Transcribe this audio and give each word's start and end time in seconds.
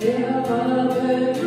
There 0.00 0.34
are 0.34 0.88
birds. 0.88 1.39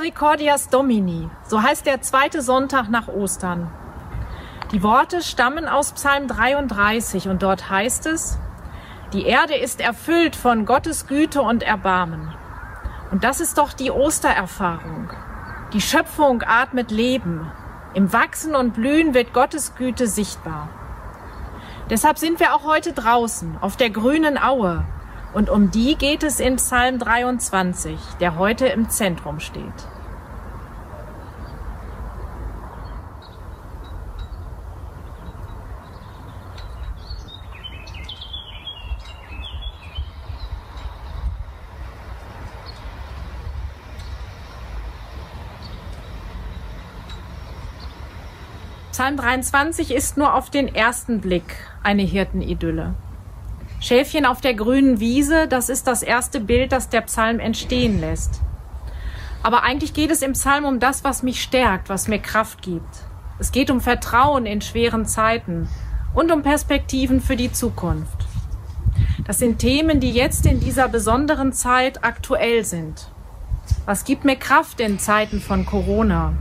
Misericordias 0.00 0.70
Domini, 0.70 1.28
so 1.46 1.62
heißt 1.62 1.84
der 1.84 2.00
zweite 2.00 2.40
Sonntag 2.40 2.88
nach 2.88 3.08
Ostern. 3.08 3.70
Die 4.72 4.82
Worte 4.82 5.20
stammen 5.20 5.68
aus 5.68 5.92
Psalm 5.92 6.26
33 6.26 7.28
und 7.28 7.42
dort 7.42 7.68
heißt 7.68 8.06
es, 8.06 8.38
die 9.12 9.26
Erde 9.26 9.56
ist 9.56 9.78
erfüllt 9.78 10.36
von 10.36 10.64
Gottes 10.64 11.06
Güte 11.06 11.42
und 11.42 11.62
Erbarmen. 11.62 12.32
Und 13.10 13.24
das 13.24 13.40
ist 13.40 13.58
doch 13.58 13.74
die 13.74 13.90
Ostererfahrung. 13.90 15.10
Die 15.74 15.82
Schöpfung 15.82 16.42
atmet 16.46 16.90
Leben. 16.90 17.52
Im 17.92 18.10
Wachsen 18.10 18.54
und 18.54 18.72
Blühen 18.72 19.12
wird 19.12 19.34
Gottes 19.34 19.74
Güte 19.74 20.06
sichtbar. 20.06 20.70
Deshalb 21.90 22.16
sind 22.16 22.40
wir 22.40 22.54
auch 22.54 22.64
heute 22.64 22.94
draußen 22.94 23.58
auf 23.60 23.76
der 23.76 23.90
grünen 23.90 24.42
Aue 24.42 24.82
und 25.32 25.48
um 25.48 25.70
die 25.70 25.94
geht 25.96 26.22
es 26.22 26.40
in 26.40 26.56
Psalm 26.56 26.98
23, 26.98 27.98
der 28.20 28.36
heute 28.36 28.66
im 28.66 28.88
Zentrum 28.88 29.40
steht. 29.40 29.64
Psalm 48.90 49.16
23 49.16 49.92
ist 49.92 50.18
nur 50.18 50.34
auf 50.34 50.50
den 50.50 50.74
ersten 50.74 51.20
Blick 51.20 51.56
eine 51.82 52.02
Hirtenidylle. 52.02 52.94
Schäfchen 53.80 54.26
auf 54.26 54.42
der 54.42 54.52
grünen 54.52 55.00
Wiese, 55.00 55.48
das 55.48 55.70
ist 55.70 55.86
das 55.86 56.02
erste 56.02 56.38
Bild, 56.38 56.70
das 56.70 56.90
der 56.90 57.00
Psalm 57.00 57.40
entstehen 57.40 57.98
lässt. 57.98 58.42
Aber 59.42 59.62
eigentlich 59.62 59.94
geht 59.94 60.10
es 60.10 60.20
im 60.20 60.32
Psalm 60.32 60.66
um 60.66 60.80
das, 60.80 61.02
was 61.02 61.22
mich 61.22 61.42
stärkt, 61.42 61.88
was 61.88 62.06
mir 62.06 62.18
Kraft 62.18 62.60
gibt. 62.60 63.04
Es 63.38 63.52
geht 63.52 63.70
um 63.70 63.80
Vertrauen 63.80 64.44
in 64.44 64.60
schweren 64.60 65.06
Zeiten 65.06 65.66
und 66.14 66.30
um 66.30 66.42
Perspektiven 66.42 67.22
für 67.22 67.36
die 67.36 67.52
Zukunft. 67.52 68.26
Das 69.26 69.38
sind 69.38 69.58
Themen, 69.60 69.98
die 69.98 70.10
jetzt 70.10 70.44
in 70.44 70.60
dieser 70.60 70.88
besonderen 70.88 71.54
Zeit 71.54 72.04
aktuell 72.04 72.66
sind. 72.66 73.08
Was 73.86 74.04
gibt 74.04 74.26
mir 74.26 74.36
Kraft 74.36 74.80
in 74.80 74.98
Zeiten 74.98 75.40
von 75.40 75.64
Corona? 75.64 76.34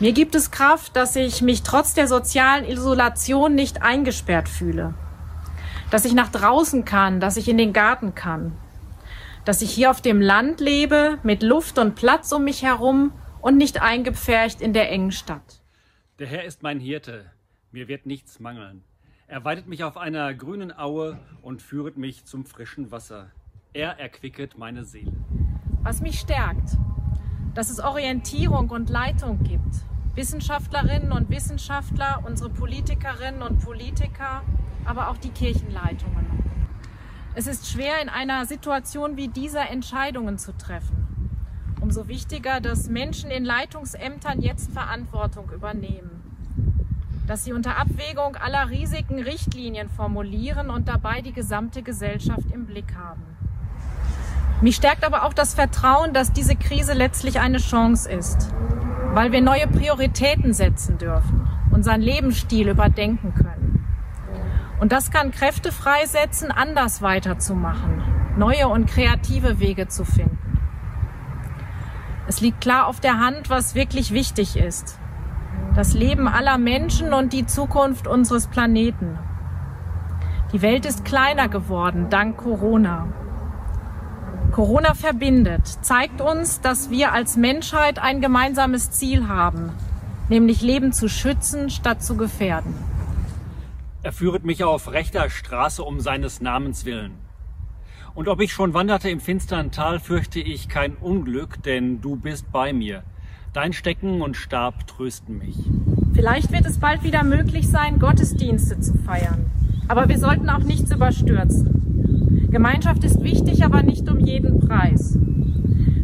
Mir 0.00 0.12
gibt 0.12 0.34
es 0.34 0.50
Kraft, 0.50 0.96
dass 0.96 1.14
ich 1.14 1.42
mich 1.42 1.62
trotz 1.62 1.94
der 1.94 2.08
sozialen 2.08 2.64
Isolation 2.64 3.54
nicht 3.54 3.82
eingesperrt 3.82 4.48
fühle. 4.48 4.94
Dass 5.92 6.06
ich 6.06 6.14
nach 6.14 6.30
draußen 6.30 6.86
kann, 6.86 7.20
dass 7.20 7.36
ich 7.36 7.50
in 7.50 7.58
den 7.58 7.74
Garten 7.74 8.14
kann. 8.14 8.56
Dass 9.44 9.60
ich 9.60 9.70
hier 9.70 9.90
auf 9.90 10.00
dem 10.00 10.22
Land 10.22 10.58
lebe, 10.58 11.18
mit 11.22 11.42
Luft 11.42 11.76
und 11.78 11.96
Platz 11.96 12.32
um 12.32 12.44
mich 12.44 12.62
herum 12.62 13.12
und 13.42 13.58
nicht 13.58 13.82
eingepfercht 13.82 14.62
in 14.62 14.72
der 14.72 14.90
engen 14.90 15.12
Stadt. 15.12 15.60
Der 16.18 16.26
Herr 16.28 16.44
ist 16.44 16.62
mein 16.62 16.80
Hirte, 16.80 17.30
mir 17.72 17.88
wird 17.88 18.06
nichts 18.06 18.40
mangeln. 18.40 18.82
Er 19.26 19.44
weidet 19.44 19.66
mich 19.66 19.84
auf 19.84 19.98
einer 19.98 20.32
grünen 20.32 20.74
Aue 20.74 21.18
und 21.42 21.60
führet 21.60 21.98
mich 21.98 22.24
zum 22.24 22.46
frischen 22.46 22.90
Wasser. 22.90 23.30
Er 23.74 24.00
erquicket 24.00 24.56
meine 24.56 24.86
Seele. 24.86 25.12
Was 25.82 26.00
mich 26.00 26.18
stärkt, 26.18 26.70
dass 27.52 27.68
es 27.68 27.80
Orientierung 27.80 28.70
und 28.70 28.88
Leitung 28.88 29.42
gibt, 29.42 29.84
Wissenschaftlerinnen 30.14 31.10
und 31.10 31.30
Wissenschaftler, 31.30 32.22
unsere 32.26 32.50
Politikerinnen 32.50 33.40
und 33.40 33.64
Politiker, 33.64 34.42
aber 34.84 35.08
auch 35.08 35.16
die 35.16 35.30
Kirchenleitungen. 35.30 36.26
Es 37.34 37.46
ist 37.46 37.70
schwer, 37.70 38.02
in 38.02 38.10
einer 38.10 38.44
Situation 38.44 39.16
wie 39.16 39.28
dieser 39.28 39.70
Entscheidungen 39.70 40.36
zu 40.36 40.54
treffen. 40.58 41.38
Umso 41.80 42.08
wichtiger, 42.08 42.60
dass 42.60 42.90
Menschen 42.90 43.30
in 43.30 43.44
Leitungsämtern 43.46 44.42
jetzt 44.42 44.70
Verantwortung 44.70 45.50
übernehmen. 45.50 46.10
Dass 47.26 47.44
sie 47.44 47.54
unter 47.54 47.78
Abwägung 47.78 48.36
aller 48.36 48.68
Risiken 48.68 49.18
Richtlinien 49.18 49.88
formulieren 49.88 50.68
und 50.68 50.88
dabei 50.88 51.22
die 51.22 51.32
gesamte 51.32 51.82
Gesellschaft 51.82 52.50
im 52.52 52.66
Blick 52.66 52.94
haben. 52.94 53.22
Mich 54.60 54.76
stärkt 54.76 55.04
aber 55.04 55.24
auch 55.24 55.32
das 55.32 55.54
Vertrauen, 55.54 56.12
dass 56.12 56.32
diese 56.32 56.54
Krise 56.54 56.92
letztlich 56.92 57.40
eine 57.40 57.58
Chance 57.58 58.12
ist 58.12 58.52
weil 59.12 59.30
wir 59.30 59.42
neue 59.42 59.66
Prioritäten 59.66 60.52
setzen 60.54 60.98
dürfen, 60.98 61.46
unseren 61.70 62.00
Lebensstil 62.00 62.68
überdenken 62.68 63.34
können. 63.34 63.86
Und 64.80 64.90
das 64.90 65.10
kann 65.10 65.30
Kräfte 65.30 65.70
freisetzen, 65.70 66.50
anders 66.50 67.02
weiterzumachen, 67.02 68.02
neue 68.36 68.68
und 68.68 68.86
kreative 68.86 69.60
Wege 69.60 69.86
zu 69.86 70.04
finden. 70.04 70.58
Es 72.26 72.40
liegt 72.40 72.60
klar 72.60 72.86
auf 72.86 73.00
der 73.00 73.18
Hand, 73.18 73.50
was 73.50 73.74
wirklich 73.74 74.12
wichtig 74.12 74.56
ist. 74.56 74.98
Das 75.74 75.92
Leben 75.92 76.28
aller 76.28 76.58
Menschen 76.58 77.12
und 77.12 77.32
die 77.32 77.46
Zukunft 77.46 78.06
unseres 78.06 78.46
Planeten. 78.46 79.18
Die 80.52 80.62
Welt 80.62 80.86
ist 80.86 81.04
kleiner 81.04 81.48
geworden 81.48 82.08
dank 82.10 82.38
Corona. 82.38 83.08
Corona 84.52 84.92
verbindet, 84.92 85.66
zeigt 85.80 86.20
uns, 86.20 86.60
dass 86.60 86.90
wir 86.90 87.12
als 87.12 87.38
Menschheit 87.38 87.98
ein 87.98 88.20
gemeinsames 88.20 88.90
Ziel 88.90 89.26
haben, 89.26 89.70
nämlich 90.28 90.60
Leben 90.60 90.92
zu 90.92 91.08
schützen 91.08 91.70
statt 91.70 92.04
zu 92.04 92.18
gefährden. 92.18 92.74
Er 94.02 94.12
führet 94.12 94.44
mich 94.44 94.62
auf 94.62 94.92
rechter 94.92 95.30
Straße 95.30 95.82
um 95.82 96.00
seines 96.00 96.42
Namens 96.42 96.84
willen. 96.84 97.12
Und 98.14 98.28
ob 98.28 98.42
ich 98.42 98.52
schon 98.52 98.74
wanderte 98.74 99.08
im 99.08 99.20
finstern 99.20 99.70
Tal, 99.70 99.98
fürchte 99.98 100.40
ich 100.40 100.68
kein 100.68 100.96
Unglück, 100.96 101.62
denn 101.62 102.02
du 102.02 102.16
bist 102.16 102.52
bei 102.52 102.74
mir. 102.74 103.04
Dein 103.54 103.72
Stecken 103.72 104.20
und 104.20 104.36
Stab 104.36 104.86
trösten 104.86 105.38
mich. 105.38 105.56
Vielleicht 106.12 106.52
wird 106.52 106.66
es 106.66 106.78
bald 106.78 107.04
wieder 107.04 107.24
möglich 107.24 107.68
sein, 107.68 107.98
Gottesdienste 107.98 108.78
zu 108.80 108.98
feiern. 108.98 109.50
Aber 109.88 110.10
wir 110.10 110.18
sollten 110.18 110.50
auch 110.50 110.58
nichts 110.58 110.90
überstürzen. 110.90 111.81
Gemeinschaft 112.52 113.02
ist 113.02 113.22
wichtig, 113.22 113.64
aber 113.64 113.82
nicht 113.82 114.10
um 114.10 114.20
jeden 114.20 114.60
Preis. 114.60 115.18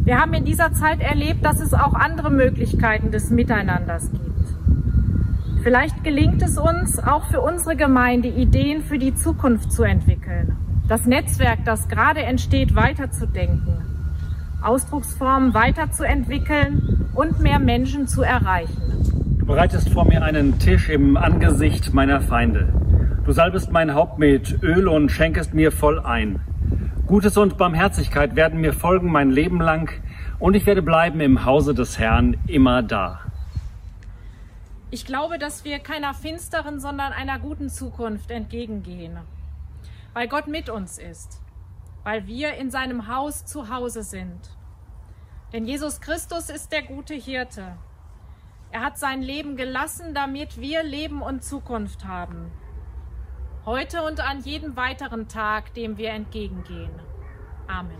Wir 0.03 0.19
haben 0.19 0.33
in 0.33 0.45
dieser 0.45 0.73
Zeit 0.73 0.99
erlebt, 0.99 1.45
dass 1.45 1.59
es 1.59 1.75
auch 1.75 1.93
andere 1.93 2.31
Möglichkeiten 2.31 3.11
des 3.11 3.29
Miteinanders 3.29 4.11
gibt. 4.11 4.23
Vielleicht 5.61 6.03
gelingt 6.03 6.41
es 6.41 6.57
uns, 6.57 6.97
auch 6.97 7.25
für 7.25 7.41
unsere 7.41 7.75
Gemeinde 7.75 8.29
Ideen 8.29 8.81
für 8.81 8.97
die 8.97 9.13
Zukunft 9.13 9.71
zu 9.71 9.83
entwickeln, 9.83 10.57
das 10.87 11.05
Netzwerk, 11.05 11.65
das 11.65 11.87
gerade 11.87 12.23
entsteht, 12.23 12.75
weiterzudenken, 12.75 13.83
Ausdrucksformen 14.63 15.53
weiterzuentwickeln 15.53 17.11
und 17.13 17.41
mehr 17.41 17.59
Menschen 17.59 18.07
zu 18.07 18.23
erreichen. 18.23 18.81
Du 19.37 19.45
bereitest 19.45 19.89
vor 19.89 20.05
mir 20.05 20.23
einen 20.23 20.57
Tisch 20.57 20.89
im 20.89 21.15
Angesicht 21.15 21.93
meiner 21.93 22.21
Feinde. 22.21 22.88
Du 23.29 23.33
salbest 23.33 23.71
mein 23.71 23.93
Haupt 23.93 24.17
mit 24.17 24.63
Öl 24.63 24.87
und 24.87 25.11
schenkest 25.11 25.53
mir 25.53 25.71
voll 25.71 25.99
ein. 25.99 26.41
Gutes 27.05 27.37
und 27.37 27.59
Barmherzigkeit 27.59 28.35
werden 28.35 28.59
mir 28.59 28.73
folgen 28.73 29.11
mein 29.11 29.29
Leben 29.29 29.61
lang, 29.61 29.91
und 30.39 30.55
ich 30.55 30.65
werde 30.65 30.81
bleiben 30.81 31.19
im 31.19 31.45
Hause 31.45 31.75
des 31.75 31.99
Herrn 31.99 32.37
immer 32.47 32.81
da. 32.81 33.19
Ich 34.89 35.05
glaube, 35.05 35.37
dass 35.37 35.63
wir 35.63 35.77
keiner 35.77 36.15
finsteren, 36.15 36.79
sondern 36.79 37.13
einer 37.13 37.37
guten 37.37 37.69
Zukunft 37.69 38.31
entgegengehen, 38.31 39.19
weil 40.15 40.27
Gott 40.27 40.47
mit 40.47 40.71
uns 40.71 40.97
ist, 40.97 41.39
weil 42.03 42.25
wir 42.25 42.55
in 42.55 42.71
seinem 42.71 43.15
Haus 43.15 43.45
zu 43.45 43.69
Hause 43.69 44.01
sind. 44.01 44.39
Denn 45.53 45.67
Jesus 45.67 46.01
Christus 46.01 46.49
ist 46.49 46.71
der 46.71 46.81
gute 46.81 47.13
Hirte. 47.13 47.77
Er 48.71 48.81
hat 48.81 48.97
sein 48.97 49.21
Leben 49.21 49.55
gelassen, 49.55 50.15
damit 50.15 50.59
wir 50.59 50.81
Leben 50.81 51.21
und 51.21 51.43
Zukunft 51.43 52.05
haben 52.05 52.51
heute 53.65 54.03
und 54.03 54.19
an 54.19 54.41
jedem 54.41 54.75
weiteren 54.75 55.27
Tag, 55.27 55.73
dem 55.73 55.97
wir 55.97 56.11
entgegengehen. 56.11 56.91
Amen. 57.67 57.97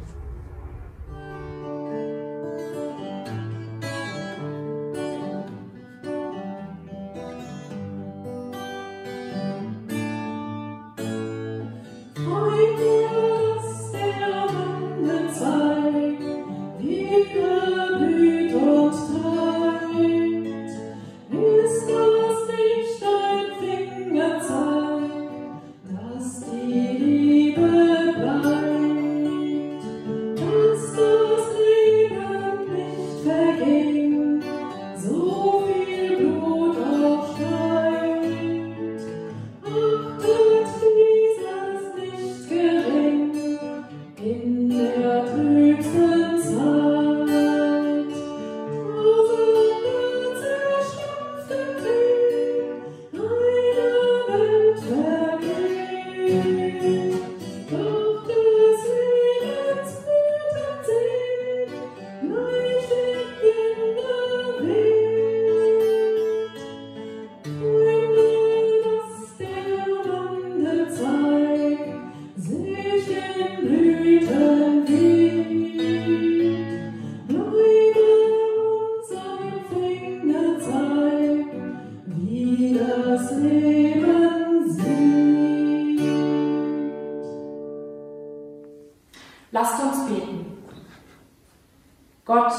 Gott, 92.29 92.53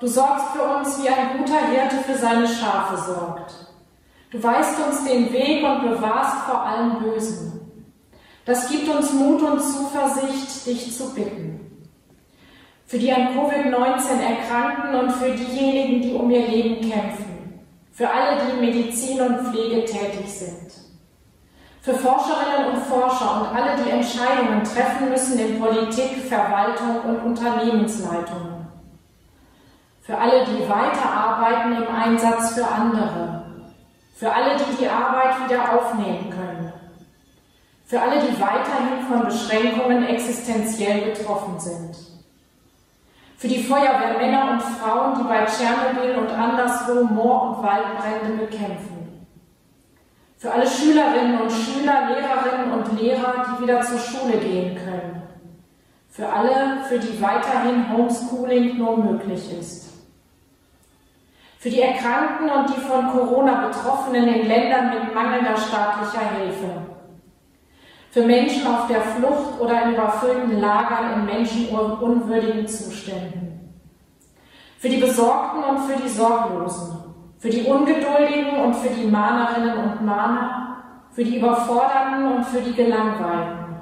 du 0.00 0.06
sorgst 0.06 0.48
für 0.48 0.62
uns, 0.62 1.02
wie 1.02 1.08
ein 1.08 1.38
guter 1.38 1.58
Hirte 1.68 1.96
für 2.06 2.14
seine 2.14 2.46
Schafe 2.46 2.94
sorgt. 3.10 3.54
Du 4.30 4.42
weißt 4.42 4.78
uns 4.86 5.02
den 5.06 5.32
Weg 5.32 5.64
und 5.64 5.80
bewahrst 5.80 6.44
vor 6.44 6.60
allem 6.60 6.98
Bösen. 6.98 7.88
Das 8.44 8.68
gibt 8.68 8.86
uns 8.86 9.14
Mut 9.14 9.40
und 9.40 9.62
Zuversicht, 9.62 10.66
dich 10.66 10.94
zu 10.94 11.14
bitten. 11.14 11.88
Für 12.84 12.98
die 12.98 13.10
an 13.10 13.28
Covid-19 13.28 14.20
erkrankten 14.20 14.94
und 14.94 15.12
für 15.12 15.30
diejenigen, 15.30 16.02
die 16.02 16.12
um 16.12 16.30
ihr 16.30 16.46
Leben 16.46 16.90
kämpfen. 16.90 17.64
Für 17.92 18.10
alle, 18.10 18.42
die 18.44 18.50
in 18.50 18.60
Medizin 18.60 19.22
und 19.22 19.48
Pflege 19.48 19.86
tätig 19.86 20.28
sind. 20.28 20.70
Für 21.80 21.94
Forscherinnen 21.94 22.74
und 22.74 22.82
Forscher 22.82 23.40
und 23.40 23.56
alle, 23.56 23.82
die 23.82 23.88
Entscheidungen 23.88 24.62
treffen 24.64 25.08
müssen 25.08 25.38
in 25.38 25.58
Politik, 25.58 26.26
Verwaltung 26.28 27.00
und 27.08 27.24
Unternehmensleitungen. 27.24 28.53
Für 30.04 30.18
alle, 30.18 30.44
die 30.44 30.68
weiterarbeiten 30.68 31.82
im 31.82 31.88
Einsatz 31.88 32.52
für 32.52 32.66
andere. 32.66 33.42
Für 34.14 34.30
alle, 34.30 34.54
die 34.56 34.76
die 34.78 34.88
Arbeit 34.88 35.48
wieder 35.48 35.72
aufnehmen 35.72 36.28
können. 36.28 36.72
Für 37.86 38.02
alle, 38.02 38.20
die 38.20 38.38
weiterhin 38.38 39.06
von 39.08 39.24
Beschränkungen 39.24 40.06
existenziell 40.06 41.10
betroffen 41.10 41.58
sind. 41.58 41.96
Für 43.38 43.48
die 43.48 43.62
Feuerwehrmänner 43.62 44.50
und 44.50 44.62
Frauen, 44.62 45.18
die 45.18 45.24
bei 45.24 45.46
Tschernobyl 45.46 46.16
und 46.16 46.30
anderswo 46.30 47.04
Moor- 47.04 47.56
und 47.56 47.62
Waldbrände 47.62 48.44
bekämpfen. 48.44 49.26
Für 50.36 50.52
alle 50.52 50.66
Schülerinnen 50.66 51.40
und 51.40 51.50
Schüler, 51.50 52.10
Lehrerinnen 52.10 52.72
und 52.72 53.00
Lehrer, 53.00 53.46
die 53.48 53.62
wieder 53.62 53.80
zur 53.80 53.98
Schule 53.98 54.36
gehen 54.36 54.76
können. 54.76 55.22
Für 56.10 56.28
alle, 56.28 56.84
für 56.84 56.98
die 56.98 57.20
weiterhin 57.22 57.90
Homeschooling 57.90 58.76
nur 58.76 58.98
möglich 58.98 59.58
ist. 59.58 59.93
Für 61.64 61.70
die 61.70 61.80
Erkrankten 61.80 62.50
und 62.50 62.68
die 62.68 62.80
von 62.82 63.08
Corona 63.10 63.68
Betroffenen 63.68 64.28
in 64.28 64.46
Ländern 64.46 64.90
mit 64.90 65.14
mangelnder 65.14 65.56
staatlicher 65.56 66.28
Hilfe 66.36 66.68
für 68.10 68.20
Menschen 68.20 68.66
auf 68.66 68.86
der 68.86 69.00
Flucht 69.00 69.58
oder 69.58 69.84
in 69.84 69.94
überfüllten 69.94 70.60
Lagern 70.60 71.14
in 71.14 71.24
menschenunwürdigen 71.24 72.68
Zuständen. 72.68 73.74
Für 74.78 74.90
die 74.90 74.98
Besorgten 74.98 75.64
und 75.64 75.78
für 75.86 76.02
die 76.02 76.08
Sorglosen. 76.10 76.98
Für 77.38 77.48
die 77.48 77.62
Ungeduldigen 77.62 78.60
und 78.62 78.76
für 78.76 78.90
die 78.90 79.06
Mahnerinnen 79.06 79.78
und 79.78 80.04
Mahner. 80.04 80.82
Für 81.12 81.24
die 81.24 81.38
Überforderten 81.38 82.30
und 82.30 82.44
für 82.44 82.60
die 82.60 82.74
Gelangweilten. 82.74 83.76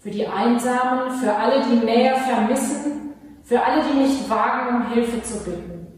Für 0.00 0.10
die 0.10 0.26
Einsamen, 0.26 1.12
für 1.12 1.34
alle, 1.34 1.64
die 1.64 1.82
Nähe 1.82 2.14
vermissen. 2.16 3.14
Für 3.42 3.64
alle, 3.64 3.82
die 3.82 4.00
nicht 4.00 4.28
wagen, 4.28 4.76
um 4.76 4.92
Hilfe 4.92 5.22
zu 5.22 5.42
bitten. 5.42 5.93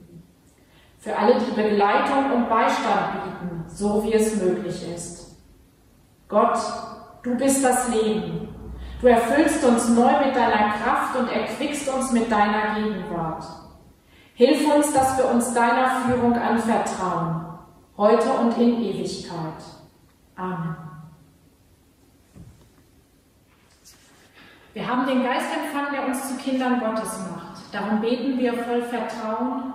Für 1.06 1.16
alle, 1.16 1.38
die 1.38 1.54
Begleitung 1.54 2.32
und 2.32 2.48
Beistand 2.48 3.22
bieten, 3.22 3.64
so 3.68 4.02
wie 4.02 4.14
es 4.14 4.42
möglich 4.42 4.92
ist. 4.92 5.36
Gott, 6.26 6.58
Du 7.26 7.34
bist 7.34 7.64
das 7.64 7.88
Leben. 7.88 8.54
Du 9.00 9.08
erfüllst 9.08 9.64
uns 9.64 9.88
neu 9.88 10.24
mit 10.24 10.36
deiner 10.36 10.74
Kraft 10.74 11.16
und 11.16 11.28
erquickst 11.28 11.92
uns 11.92 12.12
mit 12.12 12.30
deiner 12.30 12.76
Gegenwart. 12.76 13.44
Hilf 14.34 14.72
uns, 14.72 14.92
dass 14.92 15.18
wir 15.18 15.28
uns 15.30 15.52
deiner 15.52 16.02
Führung 16.02 16.34
anvertrauen, 16.34 17.46
heute 17.96 18.30
und 18.30 18.56
in 18.58 18.80
Ewigkeit. 18.80 19.60
Amen. 20.36 20.76
Wir 24.72 24.86
haben 24.86 25.06
den 25.08 25.24
Geist 25.24 25.48
empfangen, 25.52 25.94
der 25.94 26.06
uns 26.06 26.28
zu 26.28 26.36
Kindern 26.36 26.78
Gottes 26.78 27.18
macht. 27.28 27.74
Darum 27.74 28.00
beten 28.00 28.38
wir 28.38 28.54
voll 28.54 28.82
Vertrauen. 28.82 29.74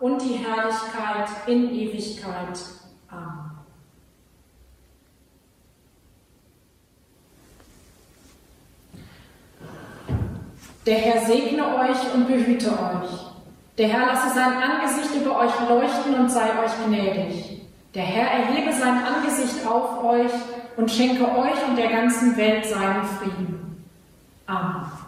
und 0.00 0.20
die 0.22 0.34
Herrlichkeit 0.34 1.28
in 1.46 1.74
Ewigkeit. 1.74 2.58
Amen. 3.08 3.50
Der 10.86 10.96
Herr 10.96 11.26
segne 11.26 11.62
euch 11.76 12.14
und 12.14 12.26
behüte 12.26 12.70
euch. 12.70 13.30
Der 13.76 13.88
Herr 13.88 14.06
lasse 14.06 14.34
sein 14.34 14.54
Angesicht 14.54 15.14
über 15.14 15.38
euch 15.38 15.52
leuchten 15.68 16.14
und 16.14 16.30
sei 16.30 16.48
euch 16.62 16.72
gnädig. 16.86 17.62
Der 17.94 18.02
Herr 18.02 18.30
erhebe 18.30 18.72
sein 18.72 19.04
Angesicht 19.04 19.66
auf 19.66 20.02
euch 20.02 20.32
und 20.76 20.90
schenke 20.90 21.24
euch 21.24 21.68
und 21.68 21.76
der 21.76 21.88
ganzen 21.88 22.36
Welt 22.36 22.64
seinen 22.64 23.04
Frieden. 23.04 23.84
Amen. 24.46 24.99